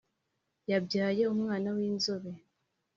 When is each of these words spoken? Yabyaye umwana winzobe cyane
Yabyaye 0.71 1.23
umwana 1.33 1.67
winzobe 1.77 2.31
cyane 2.35 2.43